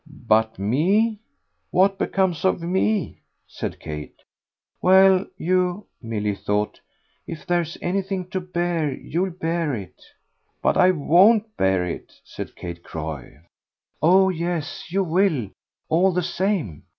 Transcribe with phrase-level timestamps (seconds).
[0.27, 1.19] "But me?
[1.69, 4.19] what becomes of ME?" said Kate.
[4.81, 6.79] "Well, you" Milly thought
[7.27, 10.01] "if there's anything to bear you'll bear it."
[10.59, 13.41] "But I WON'T bear it!" said Kate Croy.
[14.01, 15.51] "Oh yes you will:
[15.87, 16.81] all the same!